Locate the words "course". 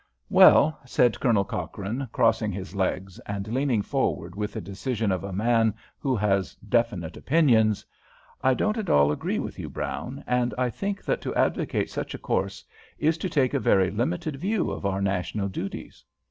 12.17-12.63